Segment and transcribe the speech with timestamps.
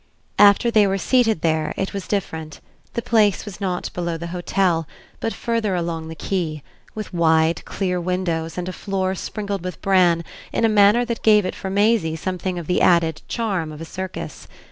[0.39, 2.59] XXX After they were seated there it was different:
[2.93, 4.87] the place was not below the hotel,
[5.19, 6.63] but further along the quay;
[6.95, 11.45] with wide, clear windows and a floor sprinkled with bran in a manner that gave
[11.45, 14.47] it for Maisie something of the added charm of a circus.